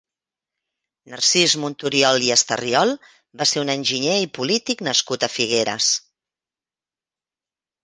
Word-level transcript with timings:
Narcís 1.11 1.53
Monturiol 1.63 2.25
i 2.29 2.31
Estarriol 2.37 2.95
va 3.43 3.47
ser 3.51 3.63
un 3.65 3.73
enginyer 3.75 4.17
i 4.25 4.31
polític 4.39 4.83
nascut 4.89 5.29
a 5.29 5.31
Figueres. 5.37 5.93